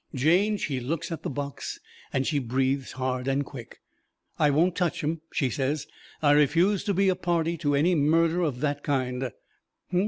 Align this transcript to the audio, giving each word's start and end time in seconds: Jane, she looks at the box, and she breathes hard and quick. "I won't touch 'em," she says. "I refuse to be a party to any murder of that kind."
Jane, 0.15 0.57
she 0.57 0.79
looks 0.79 1.11
at 1.11 1.21
the 1.21 1.29
box, 1.29 1.79
and 2.11 2.25
she 2.25 2.39
breathes 2.39 2.93
hard 2.93 3.27
and 3.27 3.45
quick. 3.45 3.81
"I 4.39 4.49
won't 4.49 4.75
touch 4.75 5.03
'em," 5.03 5.21
she 5.31 5.51
says. 5.51 5.85
"I 6.23 6.31
refuse 6.31 6.83
to 6.85 6.93
be 6.95 7.07
a 7.07 7.15
party 7.15 7.55
to 7.57 7.75
any 7.75 7.93
murder 7.93 8.41
of 8.41 8.61
that 8.61 8.81
kind." 8.81 9.31